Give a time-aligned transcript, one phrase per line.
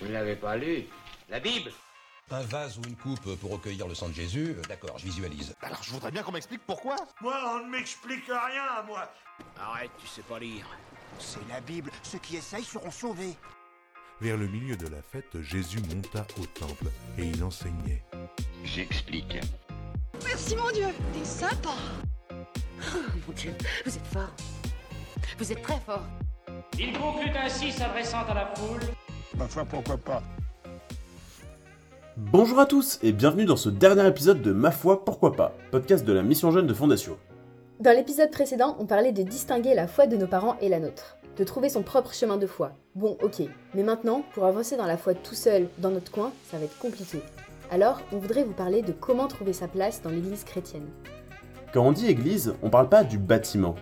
[0.00, 0.86] Vous ne l'avez pas lu
[1.28, 1.72] La Bible
[2.30, 5.54] Un vase ou une coupe pour recueillir le sang de Jésus, euh, d'accord, je visualise.
[5.62, 6.96] Alors je voudrais bien qu'on m'explique pourquoi.
[7.20, 9.10] Moi, on ne m'explique rien, moi.
[9.58, 10.66] Arrête, tu sais pas lire.
[11.18, 11.90] C'est la Bible.
[12.02, 13.36] Ceux qui essayent seront sauvés.
[14.20, 16.86] Vers le milieu de la fête, Jésus monta au temple
[17.18, 18.02] et il enseignait.
[18.64, 19.38] J'explique.
[20.24, 21.74] Merci mon Dieu, t'es sympa.
[22.32, 23.54] Oh mon Dieu,
[23.84, 24.30] vous êtes fort.
[25.38, 26.04] Vous êtes très fort.
[26.78, 28.80] Il conclut ainsi s'adressant à la foule.
[29.38, 30.22] Ma foi, pourquoi pas
[32.16, 36.04] Bonjour à tous et bienvenue dans ce dernier épisode de Ma foi, pourquoi pas, podcast
[36.04, 37.16] de la mission jeune de Fondation.
[37.78, 41.18] Dans l'épisode précédent, on parlait de distinguer la foi de nos parents et la nôtre,
[41.36, 42.72] de trouver son propre chemin de foi.
[42.96, 43.42] Bon, ok,
[43.76, 46.78] mais maintenant, pour avancer dans la foi tout seul, dans notre coin, ça va être
[46.78, 47.22] compliqué.
[47.70, 50.88] Alors, on voudrait vous parler de comment trouver sa place dans l'église chrétienne.
[51.72, 53.76] Quand on dit église, on parle pas du bâtiment.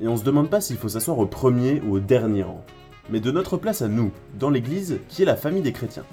[0.00, 2.64] Et on se demande pas s'il faut s'asseoir au premier ou au dernier rang.
[3.10, 6.06] Mais de notre place à nous, dans l'église, qui est la famille des chrétiens.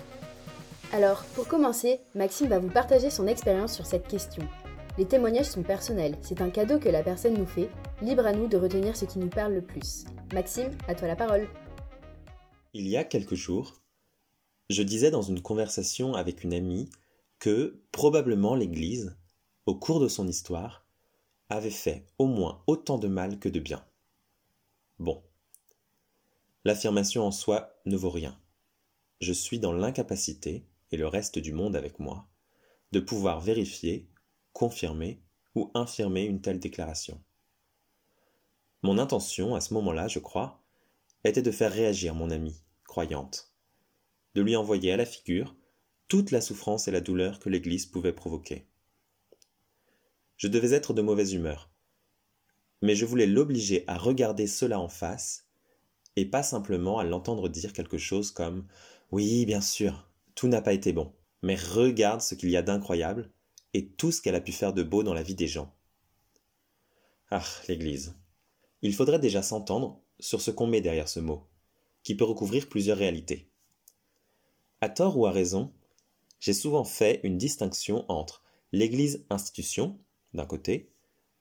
[0.92, 4.44] Alors, pour commencer, Maxime va vous partager son expérience sur cette question.
[4.98, 7.70] Les témoignages sont personnels, c'est un cadeau que la personne nous fait,
[8.02, 10.06] libre à nous de retenir ce qui nous parle le plus.
[10.34, 11.48] Maxime, à toi la parole.
[12.74, 13.76] Il y a quelques jours,
[14.70, 16.90] je disais dans une conversation avec une amie
[17.38, 19.16] que probablement l'Église,
[19.68, 20.88] au cours de son histoire,
[21.50, 23.84] avait fait au moins autant de mal que de bien.
[25.00, 25.22] Bon.
[26.68, 28.38] L'affirmation en soi ne vaut rien.
[29.22, 32.28] Je suis dans l'incapacité, et le reste du monde avec moi,
[32.92, 34.10] de pouvoir vérifier,
[34.52, 35.22] confirmer
[35.56, 37.24] ou infirmer une telle déclaration.
[38.82, 40.62] Mon intention, à ce moment-là, je crois,
[41.24, 43.54] était de faire réagir mon amie, croyante,
[44.36, 45.56] de lui envoyer à la figure
[46.10, 48.68] toute la souffrance et la douleur que l'Église pouvait provoquer.
[50.36, 51.72] Je devais être de mauvaise humeur,
[52.82, 55.47] mais je voulais l'obliger à regarder cela en face,
[56.18, 58.66] et pas simplement à l'entendre dire quelque chose comme
[59.12, 63.32] Oui, bien sûr, tout n'a pas été bon, mais regarde ce qu'il y a d'incroyable
[63.76, 65.76] et tout ce qu'elle a pu faire de beau dans la vie des gens.
[67.30, 68.16] Ah, l'Église.
[68.82, 71.48] Il faudrait déjà s'entendre sur ce qu'on met derrière ce mot,
[72.02, 73.52] qui peut recouvrir plusieurs réalités.
[74.82, 75.72] À tort ou à raison,
[76.40, 78.42] j'ai souvent fait une distinction entre
[78.72, 80.00] l'Église institution,
[80.34, 80.90] d'un côté,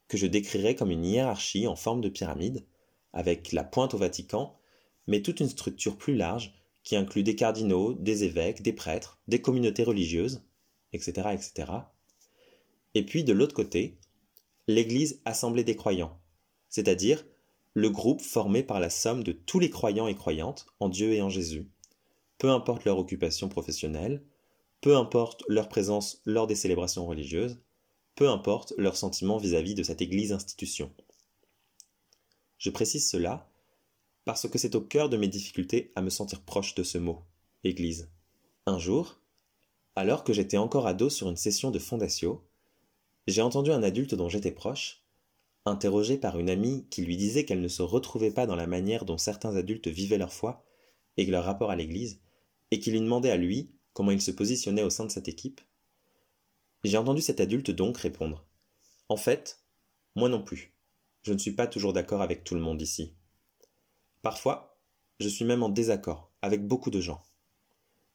[0.09, 2.67] que je décrirais comme une hiérarchie en forme de pyramide,
[3.15, 4.59] avec la pointe au Vatican,
[5.07, 9.41] mais toute une structure plus large qui inclut des cardinaux, des évêques, des prêtres, des
[9.41, 10.43] communautés religieuses,
[10.93, 11.29] etc.
[11.33, 11.73] etc.
[12.95, 13.99] Et puis de l'autre côté,
[14.69, 16.19] l'Église assemblée des croyants,
[16.69, 17.25] c'est-à-dire
[17.75, 21.23] le groupe formé par la somme de tous les croyants et croyantes en Dieu et
[21.23, 21.69] en Jésus,
[22.39, 24.23] peu importe leur occupation professionnelle,
[24.81, 27.59] peu importe leur présence lors des célébrations religieuses,
[28.15, 30.91] peu importe leur sentiment vis-à-vis de cette Église institution.
[32.59, 33.49] Je précise cela
[34.27, 37.23] parce que c'est au cœur de mes difficultés à me sentir proche de ce mot,
[37.63, 38.11] Église.
[38.67, 39.21] Un jour,
[39.95, 42.45] alors que j'étais encore ado sur une session de Fondatio,
[43.29, 45.05] j'ai entendu un adulte dont j'étais proche,
[45.65, 49.05] interrogé par une amie qui lui disait qu'elle ne se retrouvait pas dans la manière
[49.05, 50.65] dont certains adultes vivaient leur foi
[51.17, 52.21] et leur rapport à l'Église,
[52.73, 55.61] et qui lui demandait à lui comment il se positionnait au sein de cette équipe.
[56.83, 58.45] J'ai entendu cet adulte donc répondre
[59.09, 59.61] En fait,
[60.17, 60.75] moi non plus.
[61.23, 63.15] Je ne suis pas toujours d'accord avec tout le monde ici.
[64.23, 64.79] Parfois,
[65.21, 67.23] je suis même en désaccord avec beaucoup de gens.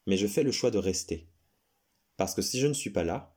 [0.07, 1.29] Mais je fais le choix de rester.
[2.17, 3.35] Parce que si je ne suis pas là,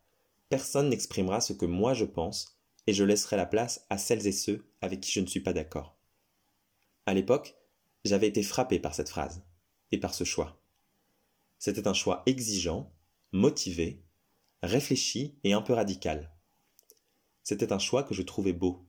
[0.48, 4.32] personne n'exprimera ce que moi je pense et je laisserai la place à celles et
[4.32, 5.96] ceux avec qui je ne suis pas d'accord.
[7.06, 7.56] À l'époque,
[8.04, 9.42] j'avais été frappé par cette phrase
[9.92, 10.60] et par ce choix.
[11.58, 12.92] C'était un choix exigeant,
[13.32, 14.02] motivé,
[14.62, 16.30] réfléchi et un peu radical.
[17.42, 18.86] C'était un choix que je trouvais beau.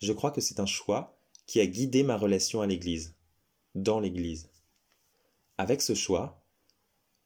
[0.00, 1.19] Je crois que c'est un choix
[1.50, 3.16] qui a guidé ma relation à l'Église,
[3.74, 4.50] dans l'Église.
[5.58, 6.46] Avec ce choix,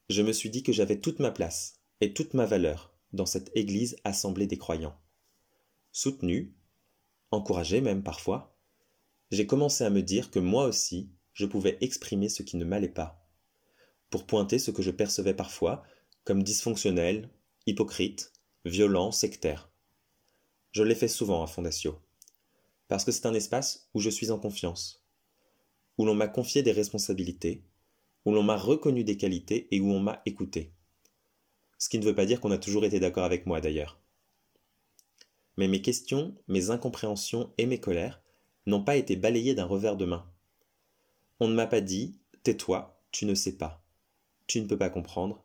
[0.09, 3.55] je me suis dit que j'avais toute ma place et toute ma valeur dans cette
[3.55, 4.99] Église assemblée des croyants.
[5.93, 6.55] Soutenu,
[7.33, 8.57] encouragé même parfois,
[9.31, 12.89] j'ai commencé à me dire que moi aussi, je pouvais exprimer ce qui ne m'allait
[12.89, 13.29] pas,
[14.09, 15.82] pour pointer ce que je percevais parfois
[16.25, 17.29] comme dysfonctionnel,
[17.67, 18.32] hypocrite,
[18.65, 19.69] violent, sectaire.
[20.73, 22.00] Je l'ai fait souvent à Fondatio,
[22.94, 25.02] parce que c'est un espace où je suis en confiance,
[25.99, 27.64] où l'on m'a confié des responsabilités,
[28.25, 30.70] où l'on m'a reconnu des qualités et où on m'a écouté.
[31.76, 33.99] Ce qui ne veut pas dire qu'on a toujours été d'accord avec moi d'ailleurs.
[35.56, 38.23] Mais mes questions, mes incompréhensions et mes colères
[38.67, 40.31] n'ont pas été balayées d'un revers de main.
[41.41, 43.85] On ne m'a pas dit Tais-toi, tu ne sais pas.
[44.46, 45.44] Tu ne peux pas comprendre.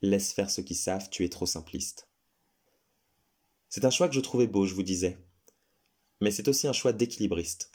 [0.00, 2.08] Laisse faire ceux qui savent, tu es trop simpliste.
[3.68, 5.18] C'est un choix que je trouvais beau, je vous disais.
[6.20, 7.70] Mais c'est aussi un choix d'équilibriste.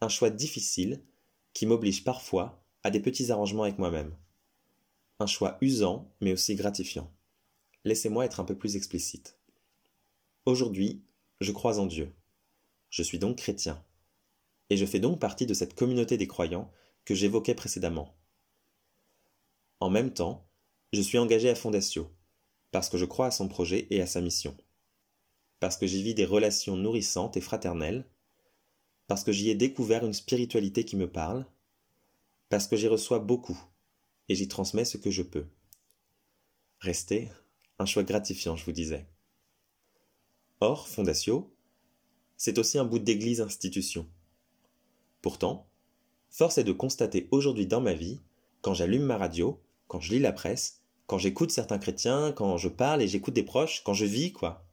[0.00, 1.02] Un choix difficile
[1.52, 4.14] qui m'oblige parfois à des petits arrangements avec moi-même.
[5.20, 7.10] Un choix usant, mais aussi gratifiant.
[7.84, 9.38] Laissez-moi être un peu plus explicite.
[10.46, 11.02] Aujourd'hui,
[11.40, 12.14] je crois en Dieu.
[12.90, 13.82] Je suis donc chrétien.
[14.70, 16.70] Et je fais donc partie de cette communauté des croyants
[17.04, 18.14] que j'évoquais précédemment.
[19.80, 20.48] En même temps,
[20.92, 22.10] je suis engagé à Fondatio,
[22.70, 24.56] parce que je crois à son projet et à sa mission.
[25.64, 28.04] Parce que j'y vis des relations nourrissantes et fraternelles,
[29.06, 31.46] parce que j'y ai découvert une spiritualité qui me parle,
[32.50, 33.58] parce que j'y reçois beaucoup,
[34.28, 35.46] et j'y transmets ce que je peux.
[36.80, 37.30] Rester,
[37.78, 39.06] un choix gratifiant, je vous disais.
[40.60, 41.56] Or, Fondatio,
[42.36, 44.06] c'est aussi un bout d'église institution.
[45.22, 45.66] Pourtant,
[46.28, 48.20] force est de constater aujourd'hui dans ma vie,
[48.60, 49.58] quand j'allume ma radio,
[49.88, 53.44] quand je lis la presse, quand j'écoute certains chrétiens, quand je parle et j'écoute des
[53.44, 54.63] proches, quand je vis, quoi,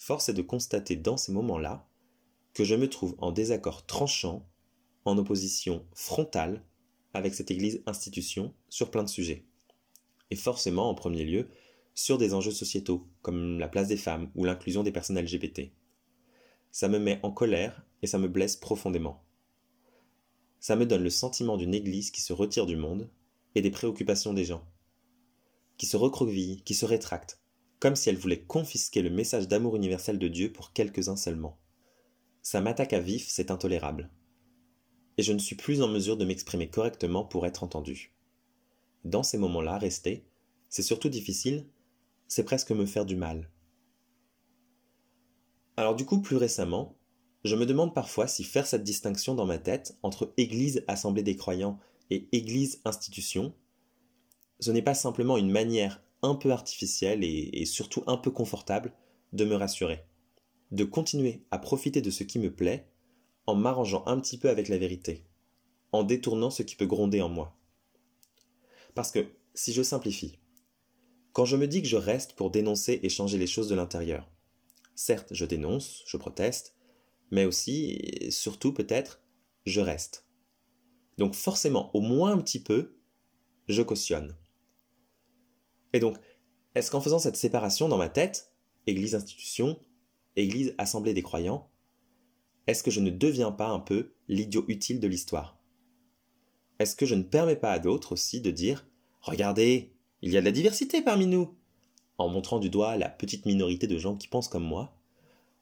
[0.00, 1.86] force est de constater dans ces moments-là
[2.54, 4.48] que je me trouve en désaccord tranchant,
[5.04, 6.64] en opposition frontale
[7.12, 9.44] avec cette Église institution sur plein de sujets.
[10.30, 11.50] Et forcément, en premier lieu,
[11.94, 15.70] sur des enjeux sociétaux, comme la place des femmes ou l'inclusion des personnes LGBT.
[16.72, 19.22] Ça me met en colère et ça me blesse profondément.
[20.60, 23.10] Ça me donne le sentiment d'une Église qui se retire du monde
[23.54, 24.66] et des préoccupations des gens,
[25.76, 27.38] qui se recroqueville, qui se rétracte,
[27.80, 31.58] comme si elle voulait confisquer le message d'amour universel de Dieu pour quelques-uns seulement.
[32.42, 34.10] Ça m'attaque à vif, c'est intolérable.
[35.16, 38.14] Et je ne suis plus en mesure de m'exprimer correctement pour être entendu.
[39.04, 40.26] Dans ces moments-là, rester,
[40.68, 41.66] c'est surtout difficile,
[42.28, 43.50] c'est presque me faire du mal.
[45.76, 46.98] Alors du coup, plus récemment,
[47.44, 51.36] je me demande parfois si faire cette distinction dans ma tête entre Église assemblée des
[51.36, 51.78] croyants
[52.10, 53.54] et Église institution,
[54.58, 58.92] ce n'est pas simplement une manière un peu artificielle et, et surtout un peu confortable
[59.32, 60.04] de me rassurer
[60.70, 62.86] de continuer à profiter de ce qui me plaît
[63.46, 65.24] en m'arrangeant un petit peu avec la vérité,
[65.92, 67.56] en détournant ce qui peut gronder en moi.
[68.94, 70.38] Parce que, si je simplifie,
[71.32, 74.30] quand je me dis que je reste pour dénoncer et changer les choses de l'intérieur,
[74.94, 76.76] certes je dénonce, je proteste,
[77.30, 79.20] mais aussi, et surtout peut-être,
[79.64, 80.26] je reste.
[81.18, 82.96] Donc forcément, au moins un petit peu,
[83.68, 84.36] je cautionne.
[85.92, 86.16] Et donc,
[86.74, 88.52] est-ce qu'en faisant cette séparation dans ma tête,
[88.86, 89.78] Église-institution,
[90.36, 91.70] Église assemblée des croyants,
[92.66, 95.58] est-ce que je ne deviens pas un peu l'idiot utile de l'histoire?
[96.78, 98.86] Est-ce que je ne permets pas à d'autres aussi de dire
[99.20, 99.92] Regardez,
[100.22, 101.56] il y a de la diversité parmi nous!
[102.16, 104.96] En montrant du doigt la petite minorité de gens qui pensent comme moi,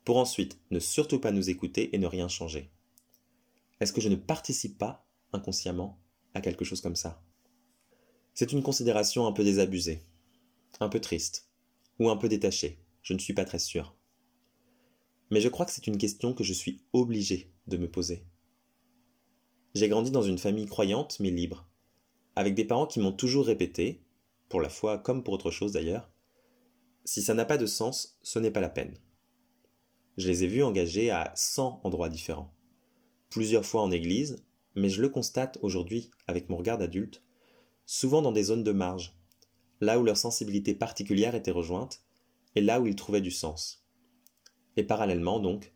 [0.04, 2.70] pour ensuite ne surtout pas nous écouter et ne rien changer.
[3.80, 5.98] Est-ce que je ne participe pas, inconsciemment,
[6.34, 7.22] à quelque chose comme ça?
[8.34, 10.02] C'est une considération un peu désabusée,
[10.80, 11.48] un peu triste,
[11.98, 13.96] ou un peu détachée, je ne suis pas très sûr.
[15.30, 18.24] Mais je crois que c'est une question que je suis obligé de me poser.
[19.74, 21.68] J'ai grandi dans une famille croyante mais libre,
[22.36, 24.02] avec des parents qui m'ont toujours répété,
[24.48, 26.10] pour la foi comme pour autre chose d'ailleurs,
[27.04, 28.96] si ça n'a pas de sens, ce n'est pas la peine.
[30.16, 32.54] Je les ai vus engagés à 100 endroits différents,
[33.30, 34.44] plusieurs fois en église,
[34.74, 37.22] mais je le constate aujourd'hui avec mon regard d'adulte,
[37.86, 39.17] souvent dans des zones de marge,
[39.80, 42.02] là où leur sensibilité particulière était rejointe,
[42.54, 43.86] et là où ils trouvaient du sens.
[44.76, 45.74] Et parallèlement, donc,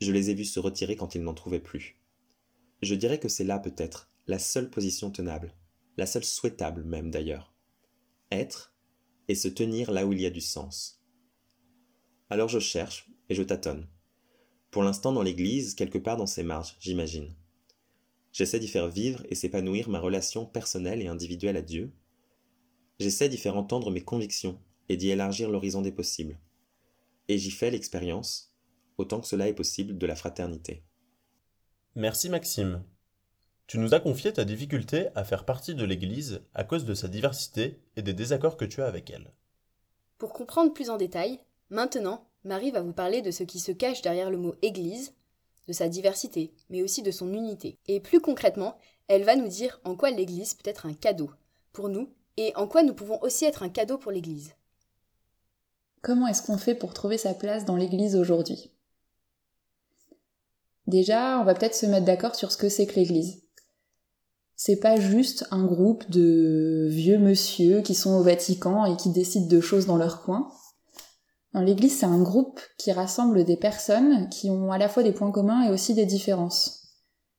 [0.00, 2.00] je les ai vus se retirer quand ils n'en trouvaient plus.
[2.82, 5.54] Je dirais que c'est là peut-être la seule position tenable,
[5.96, 7.54] la seule souhaitable même d'ailleurs.
[8.30, 8.74] Être
[9.28, 11.02] et se tenir là où il y a du sens.
[12.30, 13.88] Alors je cherche et je tâtonne.
[14.70, 17.34] Pour l'instant dans l'Église, quelque part dans ses marges, j'imagine.
[18.32, 21.92] J'essaie d'y faire vivre et s'épanouir ma relation personnelle et individuelle à Dieu.
[22.98, 24.58] J'essaie d'y faire entendre mes convictions
[24.88, 26.38] et d'y élargir l'horizon des possibles
[27.28, 28.52] et j'y fais l'expérience,
[28.98, 30.82] autant que cela est possible, de la fraternité.
[31.94, 32.84] Merci Maxime.
[33.66, 37.08] Tu nous as confié ta difficulté à faire partie de l'Église à cause de sa
[37.08, 39.32] diversité et des désaccords que tu as avec elle.
[40.18, 44.02] Pour comprendre plus en détail, maintenant, Marie va vous parler de ce qui se cache
[44.02, 45.14] derrière le mot Église,
[45.66, 47.78] de sa diversité, mais aussi de son unité.
[47.86, 48.76] Et plus concrètement,
[49.08, 51.30] elle va nous dire en quoi l'Église peut être un cadeau
[51.72, 54.52] pour nous et en quoi nous pouvons aussi être un cadeau pour l'Église?
[56.02, 58.70] Comment est-ce qu'on fait pour trouver sa place dans l'Église aujourd'hui?
[60.86, 63.42] Déjà, on va peut-être se mettre d'accord sur ce que c'est que l'Église.
[64.56, 69.48] C'est pas juste un groupe de vieux monsieur qui sont au Vatican et qui décident
[69.48, 70.50] de choses dans leur coin.
[71.54, 75.30] L'Église, c'est un groupe qui rassemble des personnes qui ont à la fois des points
[75.30, 76.82] communs et aussi des différences.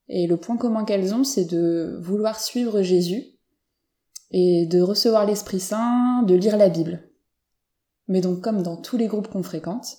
[0.07, 3.34] Et le point commun qu'elles ont, c'est de vouloir suivre Jésus
[4.37, 7.09] et de recevoir l'Esprit Saint, de lire la Bible.
[8.09, 9.97] Mais donc comme dans tous les groupes qu'on fréquente,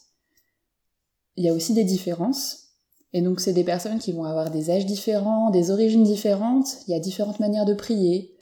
[1.37, 2.64] il y a aussi des différences.
[3.14, 6.90] Et donc c'est des personnes qui vont avoir des âges différents, des origines différentes, il
[6.90, 8.37] y a différentes manières de prier.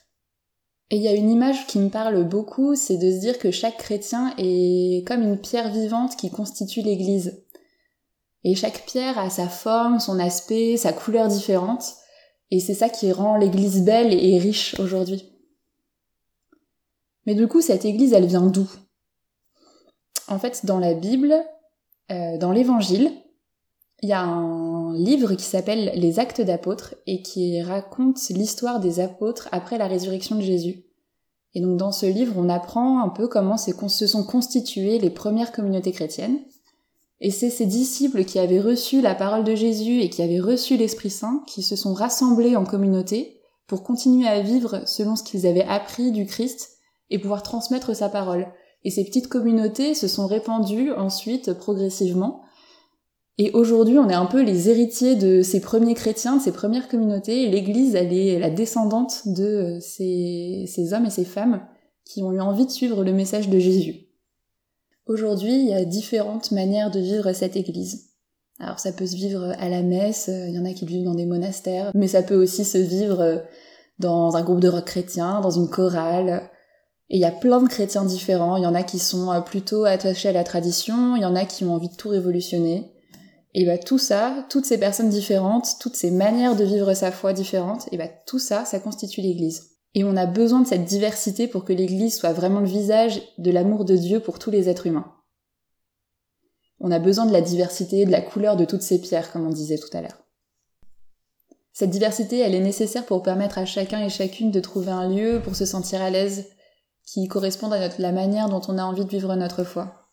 [0.91, 3.53] Et il y a une image qui me parle beaucoup, c'est de se dire que
[3.53, 7.45] chaque chrétien est comme une pierre vivante qui constitue l'Église.
[8.43, 11.85] Et chaque pierre a sa forme, son aspect, sa couleur différente,
[12.51, 15.34] et c'est ça qui rend l'Église belle et riche aujourd'hui.
[17.27, 18.69] Mais du coup, cette Église, elle vient d'où?
[20.29, 21.35] En fait, dans la Bible,
[22.11, 23.11] euh, dans l'Évangile,
[24.03, 29.01] il y a un livre qui s'appelle Les Actes d'apôtres et qui raconte l'histoire des
[29.01, 30.85] apôtres après la résurrection de Jésus.
[31.55, 35.53] Et donc dans ce livre, on apprend un peu comment se sont constituées les premières
[35.53, 36.41] communautés chrétiennes.
[37.21, 40.77] Et c'est ces disciples qui avaient reçu la parole de Jésus et qui avaient reçu
[40.77, 45.47] l'Esprit Saint qui se sont rassemblés en communauté pour continuer à vivre selon ce qu'ils
[45.47, 46.74] avaient appris du Christ
[47.11, 48.47] et pouvoir transmettre sa parole.
[48.83, 52.45] Et ces petites communautés se sont répandues ensuite progressivement
[53.37, 56.87] et aujourd'hui, on est un peu les héritiers de ces premiers chrétiens, de ces premières
[56.87, 61.67] communautés, l'Église, elle est la descendante de ces, ces hommes et ces femmes
[62.05, 64.07] qui ont eu envie de suivre le message de Jésus.
[65.07, 68.11] Aujourd'hui, il y a différentes manières de vivre cette Église.
[68.61, 71.17] Alors ça peut se vivre à la messe, il y en a qui vivent dans
[71.17, 73.43] des monastères, mais ça peut aussi se vivre
[73.99, 76.49] dans un groupe de rock chrétien, dans une chorale.
[77.11, 79.85] Et il y a plein de chrétiens différents, il y en a qui sont plutôt
[79.85, 82.91] attachés à la tradition, il y en a qui ont envie de tout révolutionner.
[83.55, 87.33] Et bah tout ça, toutes ces personnes différentes, toutes ces manières de vivre sa foi
[87.33, 89.71] différentes, et bah tout ça, ça constitue l'Église.
[89.95, 93.53] Et on a besoin de cette diversité pour que l'Église soit vraiment le visage de
[93.53, 95.13] l'amour de Dieu pour tous les êtres humains.
[96.81, 99.51] On a besoin de la diversité, de la couleur de toutes ces pierres, comme on
[99.51, 100.25] disait tout à l'heure.
[101.73, 105.41] Cette diversité, elle est nécessaire pour permettre à chacun et chacune de trouver un lieu
[105.43, 106.47] pour se sentir à l'aise,
[107.05, 110.05] qui corresponde à la manière dont on a envie de vivre notre foi.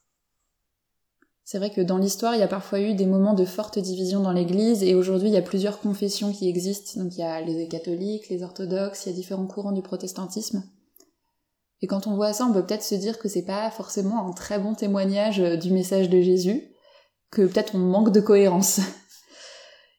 [1.44, 4.22] C'est vrai que dans l'histoire, il y a parfois eu des moments de forte division
[4.22, 7.02] dans l'Église, et aujourd'hui, il y a plusieurs confessions qui existent.
[7.02, 10.64] Donc il y a les catholiques, les orthodoxes, il y a différents courants du protestantisme.
[11.82, 14.32] Et quand on voit ça, on peut peut-être se dire que c'est pas forcément un
[14.34, 16.72] très bon témoignage du message de Jésus,
[17.32, 18.80] que peut-être on manque de cohérence.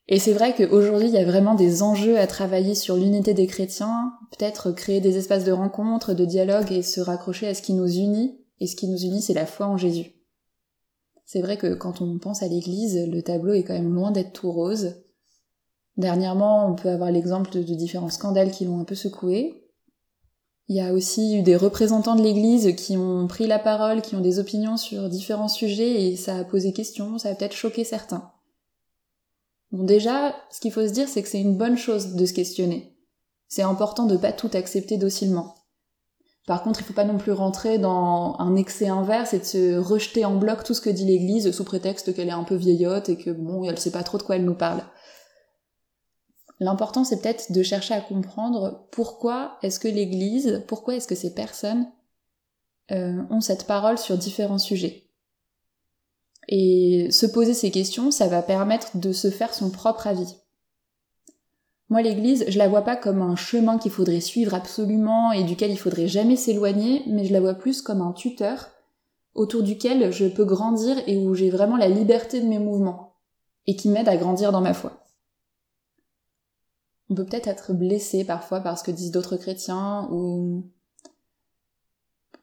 [0.08, 3.46] Et c'est vrai qu'aujourd'hui, il y a vraiment des enjeux à travailler sur l'unité des
[3.46, 7.72] chrétiens, peut-être créer des espaces de rencontre, de dialogue et se raccrocher à ce qui
[7.72, 8.38] nous unit.
[8.60, 10.12] Et ce qui nous unit, c'est la foi en Jésus.
[11.24, 14.32] C'est vrai que quand on pense à l'église, le tableau est quand même loin d'être
[14.32, 14.96] tout rose.
[15.96, 19.68] Dernièrement, on peut avoir l'exemple de, différents scandales qui l'ont un peu secoué.
[20.68, 24.14] Il y a aussi eu des représentants de l'église qui ont pris la parole, qui
[24.14, 27.84] ont des opinions sur différents sujets et ça a posé question, ça a peut-être choqué
[27.84, 28.31] certains.
[29.72, 32.34] Bon déjà, ce qu'il faut se dire, c'est que c'est une bonne chose de se
[32.34, 32.94] questionner.
[33.48, 35.54] C'est important de pas tout accepter docilement.
[36.46, 39.76] Par contre, il faut pas non plus rentrer dans un excès inverse et de se
[39.78, 43.08] rejeter en bloc tout ce que dit l'Église sous prétexte qu'elle est un peu vieillotte
[43.08, 44.82] et que bon, elle sait pas trop de quoi elle nous parle.
[46.58, 51.34] L'important, c'est peut-être de chercher à comprendre pourquoi est-ce que l'Église, pourquoi est-ce que ces
[51.34, 51.90] personnes
[52.90, 55.08] euh, ont cette parole sur différents sujets.
[56.54, 60.36] Et se poser ces questions, ça va permettre de se faire son propre avis.
[61.88, 65.70] Moi, l'église, je la vois pas comme un chemin qu'il faudrait suivre absolument et duquel
[65.70, 68.68] il faudrait jamais s'éloigner, mais je la vois plus comme un tuteur
[69.34, 73.14] autour duquel je peux grandir et où j'ai vraiment la liberté de mes mouvements
[73.66, 75.06] et qui m'aide à grandir dans ma foi.
[77.08, 80.66] On peut peut-être être blessé parfois par ce que disent d'autres chrétiens ou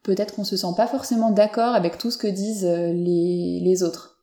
[0.02, 4.20] peut-être qu'on se sent pas forcément d'accord avec tout ce que disent les, les autres.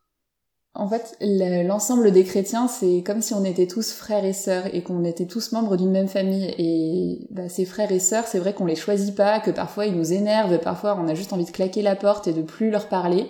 [0.79, 4.83] En fait, l'ensemble des chrétiens, c'est comme si on était tous frères et sœurs et
[4.83, 6.53] qu'on était tous membres d'une même famille.
[6.59, 9.95] Et bah, ces frères et sœurs, c'est vrai qu'on les choisit pas, que parfois ils
[9.95, 12.89] nous énervent, parfois on a juste envie de claquer la porte et de plus leur
[12.89, 13.27] parler.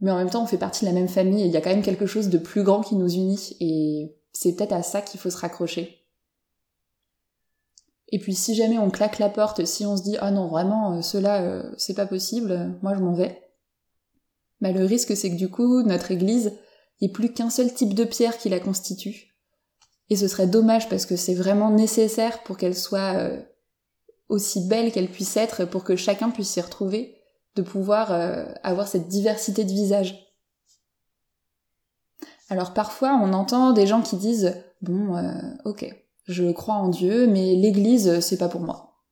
[0.00, 1.60] Mais en même temps, on fait partie de la même famille et il y a
[1.60, 3.56] quand même quelque chose de plus grand qui nous unit.
[3.58, 6.01] Et c'est peut-être à ça qu'il faut se raccrocher.
[8.12, 10.92] Et puis si jamais on claque la porte, si on se dit ah non vraiment
[10.92, 13.42] euh, cela euh, c'est pas possible, moi je m'en vais,
[14.60, 16.52] bah, le risque c'est que du coup, notre église,
[17.00, 19.34] il n'y plus qu'un seul type de pierre qui la constitue.
[20.10, 23.40] Et ce serait dommage parce que c'est vraiment nécessaire pour qu'elle soit euh,
[24.28, 27.16] aussi belle qu'elle puisse être, pour que chacun puisse s'y retrouver,
[27.56, 28.12] de pouvoir
[28.62, 30.26] avoir cette diversité de visages.
[32.48, 35.22] Alors parfois on entend des gens qui disent bon
[35.66, 35.84] ok,
[36.24, 39.02] je crois en Dieu, mais l'Église c'est pas pour moi.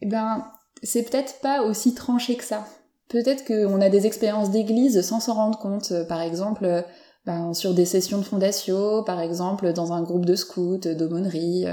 [0.00, 0.50] Eh ben
[0.82, 2.66] c'est peut-être pas aussi tranché que ça.
[3.08, 6.84] Peut-être qu'on a des expériences d'église sans s'en rendre compte, par exemple
[7.24, 11.64] ben, sur des sessions de fondation, par exemple dans un groupe de scouts, d'aumônerie,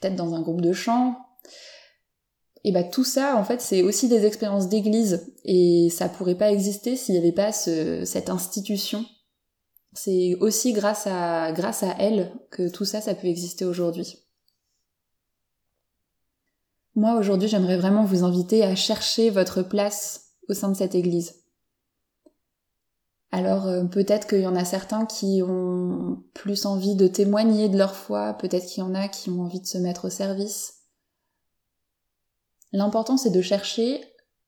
[0.00, 1.16] peut-être dans un groupe de chant.
[2.64, 6.50] Et bah tout ça, en fait, c'est aussi des expériences d'église, et ça pourrait pas
[6.50, 9.04] exister s'il n'y avait pas cette institution
[9.92, 11.50] C'est aussi grâce à,
[11.98, 14.18] elle que tout ça, ça peut exister aujourd'hui.
[16.94, 21.38] Moi, aujourd'hui, j'aimerais vraiment vous inviter à chercher votre place au sein de cette église.
[23.30, 27.76] Alors euh, peut-être qu'il y en a certains qui ont plus envie de témoigner de
[27.76, 30.84] leur foi, peut-être qu'il y en a qui ont envie de se mettre au service.
[32.72, 34.00] L'important c'est de chercher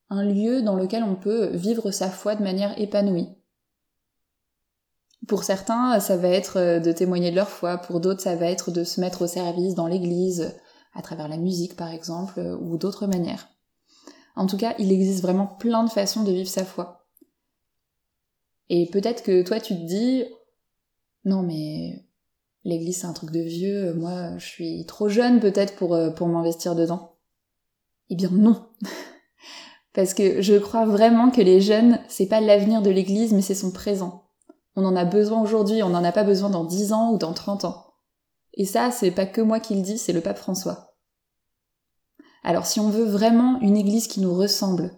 [0.08, 3.28] un lieu dans lequel on peut vivre sa foi de manière épanouie.
[5.26, 8.46] Pour certains, ça va être euh, de témoigner de leur foi, pour d'autres, ça va
[8.46, 10.56] être de se mettre au service dans l'église,
[10.94, 13.48] à travers la musique par exemple, euh, ou d'autres manières.
[14.34, 17.06] En tout cas, il existe vraiment plein de façons de vivre sa foi.
[18.70, 20.24] Et peut-être que toi tu te dis,
[21.24, 22.06] non mais
[22.64, 26.28] l'église c'est un truc de vieux, moi je suis trop jeune peut-être pour, euh, pour
[26.28, 27.16] m'investir dedans.
[28.08, 28.68] Eh bien non.
[29.92, 33.54] Parce que je crois vraiment que les jeunes, c'est pas l'avenir de l'église, mais c'est
[33.56, 34.29] son présent.
[34.76, 37.34] On en a besoin aujourd'hui, on n'en a pas besoin dans 10 ans ou dans
[37.34, 37.86] 30 ans.
[38.54, 40.96] Et ça, c'est pas que moi qui le dis, c'est le pape François.
[42.42, 44.92] Alors si on veut vraiment une église qui nous ressemble,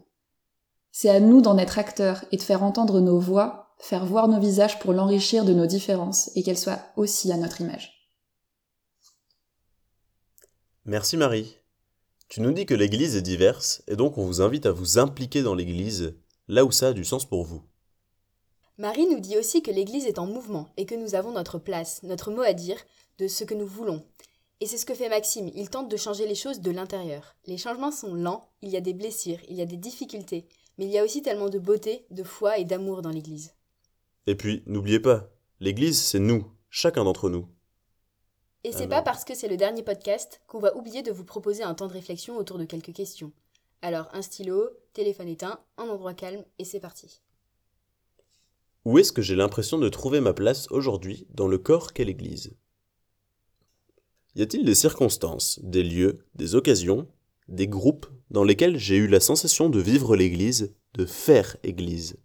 [0.93, 4.39] c'est à nous d'en être acteurs et de faire entendre nos voix, faire voir nos
[4.39, 7.93] visages pour l'enrichir de nos différences et qu'elles soient aussi à notre image.
[10.85, 11.57] Merci Marie.
[12.29, 15.43] Tu nous dis que l'Église est diverse, et donc on vous invite à vous impliquer
[15.43, 16.15] dans l'Église,
[16.49, 17.63] là où ça a du sens pour vous.
[18.79, 22.03] Marie nous dit aussi que l'Église est en mouvement et que nous avons notre place,
[22.03, 22.79] notre mot à dire,
[23.19, 24.05] de ce que nous voulons.
[24.61, 27.37] Et c'est ce que fait Maxime, il tente de changer les choses de l'intérieur.
[27.47, 30.47] Les changements sont lents, il y a des blessures, il y a des difficultés,
[30.79, 33.55] mais il y a aussi tellement de beauté, de foi et d'amour dans l'Église.
[34.27, 35.29] Et puis, n'oubliez pas,
[35.61, 37.49] l'Église, c'est nous, chacun d'entre nous.
[38.65, 41.65] Et c'est pas parce que c'est le dernier podcast qu'on va oublier de vous proposer
[41.65, 43.33] un temps de réflexion autour de quelques questions.
[43.83, 47.21] Alors un stylo, téléphone éteint, un endroit calme et c'est parti.
[48.85, 52.57] Où est-ce que j'ai l'impression de trouver ma place aujourd'hui dans le corps qu'est l'Église?
[54.35, 57.07] Y a-t-il des circonstances, des lieux, des occasions,
[57.47, 62.17] des groupes dans lesquels j'ai eu la sensation de vivre l'Église, de faire Église?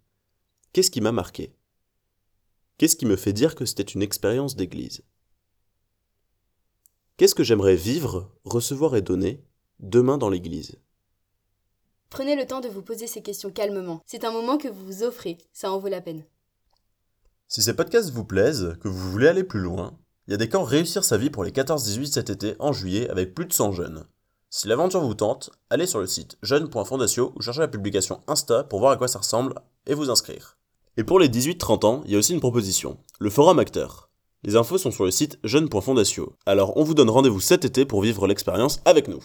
[0.72, 1.54] Qu'est-ce qui m'a marqué?
[2.76, 5.02] Qu'est-ce qui me fait dire que c'était une expérience d'Église?
[7.18, 9.44] Qu'est-ce que j'aimerais vivre, recevoir et donner
[9.78, 10.78] demain dans l'Église?
[12.10, 14.02] Prenez le temps de vous poser ces questions calmement.
[14.06, 16.24] C'est un moment que vous vous offrez, ça en vaut la peine.
[17.50, 20.50] Si ces podcasts vous plaisent, que vous voulez aller plus loin, il y a des
[20.50, 23.72] camps Réussir sa vie pour les 14-18 cet été en juillet avec plus de 100
[23.72, 24.04] jeunes.
[24.50, 28.80] Si l'aventure vous tente, allez sur le site jeune.fondatio ou cherchez la publication Insta pour
[28.80, 29.54] voir à quoi ça ressemble
[29.86, 30.58] et vous inscrire.
[30.98, 34.10] Et pour les 18-30 ans, il y a aussi une proposition, le forum acteur.
[34.42, 36.36] Les infos sont sur le site jeune.fondatio.
[36.44, 39.24] Alors on vous donne rendez-vous cet été pour vivre l'expérience avec nous.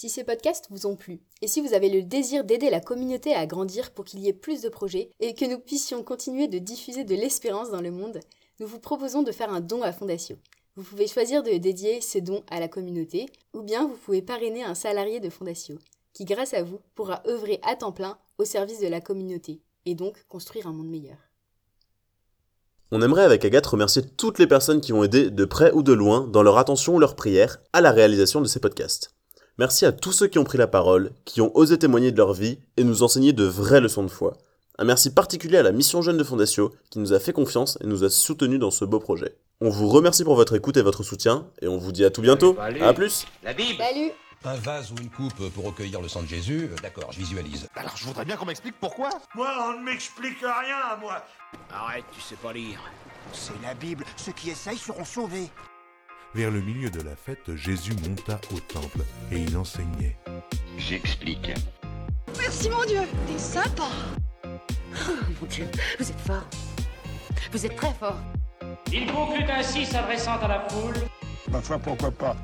[0.00, 3.34] Si ces podcasts vous ont plu, et si vous avez le désir d'aider la communauté
[3.34, 6.56] à grandir pour qu'il y ait plus de projets et que nous puissions continuer de
[6.56, 8.18] diffuser de l'espérance dans le monde,
[8.60, 10.36] nous vous proposons de faire un don à Fondatio.
[10.74, 14.64] Vous pouvez choisir de dédier ces dons à la communauté, ou bien vous pouvez parrainer
[14.64, 15.76] un salarié de Fondatio,
[16.14, 19.94] qui grâce à vous pourra œuvrer à temps plein au service de la communauté, et
[19.94, 21.18] donc construire un monde meilleur.
[22.90, 25.92] On aimerait avec Agathe remercier toutes les personnes qui ont aidé de près ou de
[25.92, 29.14] loin dans leur attention ou leur prière à la réalisation de ces podcasts.
[29.60, 32.32] Merci à tous ceux qui ont pris la parole, qui ont osé témoigner de leur
[32.32, 34.32] vie et nous enseigner de vraies leçons de foi.
[34.78, 37.86] Un merci particulier à la mission jeune de Fondatio qui nous a fait confiance et
[37.86, 39.36] nous a soutenus dans ce beau projet.
[39.60, 42.22] On vous remercie pour votre écoute et votre soutien et on vous dit à tout
[42.22, 42.56] bientôt.
[42.58, 43.26] À plus.
[43.42, 43.76] La Bible.
[43.76, 44.12] Salut
[44.46, 47.68] Un vase ou une coupe pour recueillir le sang de Jésus, d'accord, je visualise.
[47.76, 49.10] Alors je voudrais bien qu'on m'explique pourquoi.
[49.34, 51.22] Moi, on ne m'explique rien, moi.
[51.70, 52.80] Arrête, tu sais pas lire.
[53.34, 55.50] C'est la Bible, ceux qui essayent seront sauvés.
[56.32, 59.00] Vers le milieu de la fête, Jésus monta au temple
[59.32, 60.16] et il enseignait.
[60.78, 61.50] J'explique.
[62.38, 63.88] Merci mon Dieu, t'es sympa.
[64.44, 65.66] Oh mon Dieu,
[65.98, 66.46] vous êtes fort.
[67.50, 68.18] Vous êtes très fort.
[68.92, 70.94] Il conclut ainsi s'adressant à la foule.
[71.50, 72.36] Ma foi, pourquoi pas?